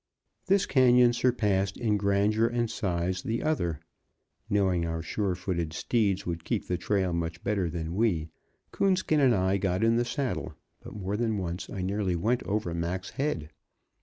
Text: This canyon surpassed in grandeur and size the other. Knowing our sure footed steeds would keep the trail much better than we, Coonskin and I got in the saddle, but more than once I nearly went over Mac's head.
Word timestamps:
This 0.47 0.65
canyon 0.65 1.13
surpassed 1.13 1.77
in 1.77 1.95
grandeur 1.95 2.47
and 2.47 2.71
size 2.71 3.21
the 3.21 3.43
other. 3.43 3.79
Knowing 4.49 4.83
our 4.83 5.03
sure 5.03 5.35
footed 5.35 5.73
steeds 5.73 6.25
would 6.25 6.43
keep 6.43 6.65
the 6.67 6.75
trail 6.75 7.13
much 7.13 7.43
better 7.43 7.69
than 7.69 7.93
we, 7.93 8.29
Coonskin 8.71 9.19
and 9.19 9.35
I 9.35 9.57
got 9.57 9.83
in 9.83 9.97
the 9.97 10.03
saddle, 10.03 10.55
but 10.81 10.95
more 10.95 11.17
than 11.17 11.37
once 11.37 11.69
I 11.69 11.83
nearly 11.83 12.15
went 12.15 12.41
over 12.45 12.73
Mac's 12.73 13.11
head. 13.11 13.51